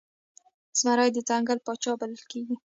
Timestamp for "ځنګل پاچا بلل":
1.29-2.21